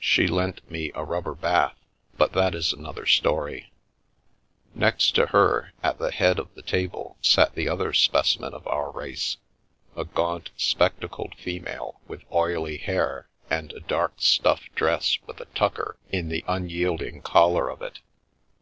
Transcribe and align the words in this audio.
She 0.00 0.26
lent 0.26 0.70
me 0.70 0.90
a 0.94 1.04
rubber 1.04 1.34
bath, 1.34 1.76
but 2.16 2.32
that 2.32 2.54
is 2.54 2.72
another 2.72 3.04
story. 3.04 3.70
Next 4.74 5.14
to 5.16 5.26
her, 5.26 5.74
at 5.82 5.98
the 5.98 6.10
head 6.10 6.38
of 6.38 6.54
the 6.54 6.62
table, 6.62 7.18
sat 7.20 7.54
the 7.54 7.68
other 7.68 7.92
specimen 7.92 8.54
of 8.54 8.66
our 8.66 8.90
race— 8.90 9.36
a 9.96 10.06
gaunt, 10.06 10.48
spectacled 10.56 11.34
female, 11.34 12.00
with 12.08 12.22
oily 12.32 12.78
hair, 12.78 13.28
and 13.50 13.74
a 13.74 13.80
dark 13.80 14.14
stuff 14.16 14.62
dress 14.74 15.18
with 15.26 15.38
a 15.42 15.52
"tucker" 15.54 15.98
in 16.10 16.30
the 16.30 16.42
unyielding 16.48 17.20
collar 17.20 17.68
of 17.68 17.82
it. 17.82 17.98